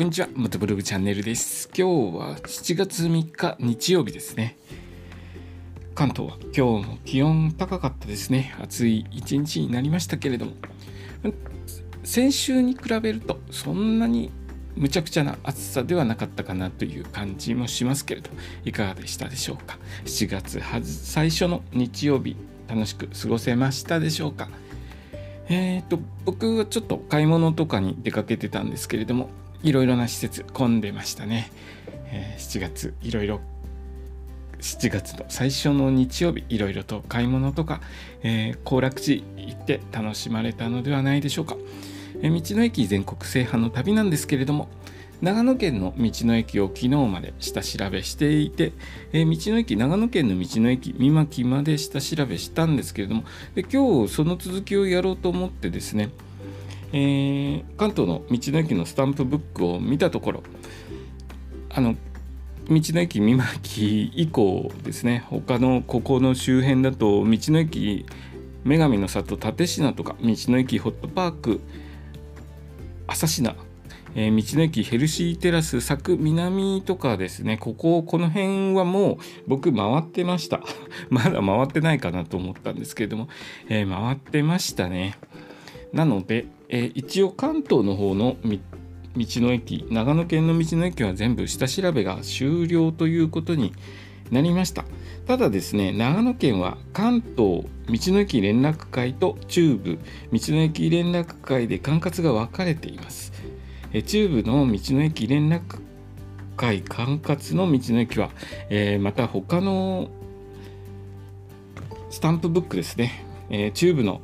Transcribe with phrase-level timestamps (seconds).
[0.00, 1.68] こんにちは、元ブログチャンネルです。
[1.76, 4.56] 今日は7月3日日曜日ですね。
[5.94, 8.54] 関東は今日も気温高かったですね。
[8.62, 10.52] 暑い一日になりましたけれども、
[12.02, 14.30] 先週に比べるとそんなに
[14.74, 18.30] むちゃくちゃな暑さではなかったかなという感じもしますけれど、
[18.64, 19.78] いかがでしたでしょうか。
[20.06, 22.36] 7月最初の日曜日、
[22.68, 24.48] 楽しく過ごせましたでしょうか。
[25.50, 29.28] えーと、僕はちょっと買い物とかに出かけてたんですけれども、
[29.62, 31.50] いろいろな施設混んでましたね。
[32.12, 33.40] えー、7月いろいろ
[34.60, 37.80] 7月の最初の日曜日いろいろと買い物とか
[38.22, 41.56] えー、行楽地行って楽しまれたのではないでしょうか、
[42.22, 44.68] えー、道の駅全国制覇の旅なんですけれども
[45.22, 48.72] 長野県の道の駅を昨日まで下調べしていて、
[49.12, 56.10] えー、道の駅長野県の道の駅三巻まで下調べしたんですけれどもで今日その続きをやろうと思ってですね
[56.92, 60.42] えー、関東の道の駅のスタンプブックを見たところ
[61.70, 61.94] あの
[62.68, 68.06] 道の駅三巻以降ですね他のここの周辺だと道の駅
[68.64, 71.60] 女神の里立科とか道の駅ホットパーク
[73.06, 73.56] 朝品、
[74.14, 79.16] えー、道の駅ヘルシーテラス佐久南とかですねこここの辺はもう
[79.48, 80.60] 僕回ってました。
[81.10, 83.28] まだ回ってないかなと思ったんですけれども、
[83.68, 85.16] えー、回ってましたね。
[85.92, 88.58] なのでえー、一応関東の方の道
[89.16, 93.74] の駅長野県の道の駅は全部下調べが終了ということに
[94.30, 94.84] なりました。
[95.26, 97.66] ただですね長野県は関東道
[98.12, 99.98] の駅連絡会と中部
[100.32, 103.32] 道の駅連絡会で管轄が分かれています。
[103.92, 105.80] え中部の道の駅連絡
[106.56, 108.30] 会管轄の道の駅は、
[108.68, 110.08] えー、また他の
[112.10, 114.20] スタンプブックですね、えー、中部の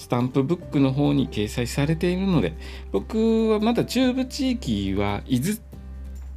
[0.00, 2.54] スタンプブックの方に掲載されているので
[2.90, 5.58] 僕はまだ中部地域は伊豆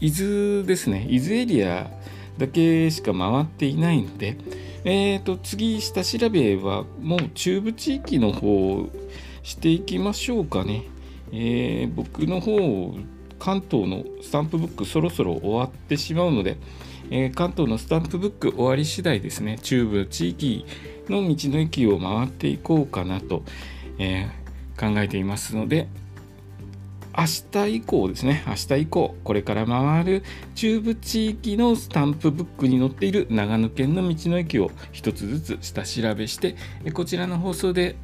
[0.01, 1.07] 伊豆ですね。
[1.09, 1.89] 伊豆エリア
[2.37, 4.35] だけしか回っていないので、
[4.83, 8.89] えーと、次下調べはもう中部地域の方
[9.43, 10.83] していきましょうかね、
[11.31, 12.93] えー、僕の方
[13.39, 16.57] 関東のスタンプブックそろそろ終わってしまうので、
[17.09, 19.57] えー、関東のスタンプブック終わり次第ですね。
[19.61, 20.65] 中部地域
[21.09, 23.43] の道の駅を回っていこうかなと、
[23.97, 25.87] えー、考えていますので
[27.15, 30.23] 明日以降ですね明日以降これから回る
[30.55, 36.55] 中部地域のスタンプブックに載っている長野県の道の駅を一つずつ下調べして
[36.93, 37.95] こちらの放送で、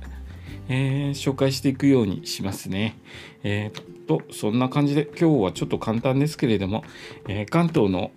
[0.67, 2.99] えー、紹介していくようにしますね。
[3.43, 6.83] えー、とそんな感じで今日はちょっと簡単ですけれども、
[7.27, 8.11] えー、関東の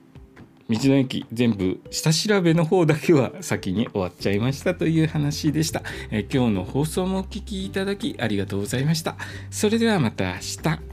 [0.71, 5.83] 道の駅全部下調べの方だけは先に終わっちゃいましたという話でした。
[6.11, 9.17] え今日の放送もお聴きいただきありがとうございました。
[9.51, 10.92] それではまた明日。